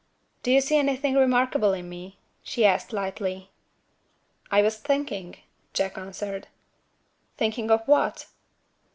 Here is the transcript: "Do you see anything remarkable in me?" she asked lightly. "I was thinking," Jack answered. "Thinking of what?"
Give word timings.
"Do 0.41 0.49
you 0.49 0.61
see 0.61 0.77
anything 0.79 1.13
remarkable 1.13 1.73
in 1.73 1.87
me?" 1.87 2.17
she 2.41 2.65
asked 2.65 2.91
lightly. 2.91 3.51
"I 4.49 4.63
was 4.63 4.79
thinking," 4.79 5.35
Jack 5.75 5.95
answered. 5.95 6.47
"Thinking 7.37 7.69
of 7.69 7.87
what?" 7.87 8.25